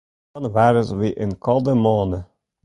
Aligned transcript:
Jannewaris 0.33 0.89
wie 0.99 1.13
in 1.23 1.31
kâlde 1.43 1.73
moanne. 1.83 2.19